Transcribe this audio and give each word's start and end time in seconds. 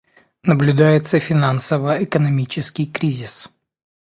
Наблюдается 0.41 1.19
финансово-экономический 1.19 2.87
кризис. 2.87 3.49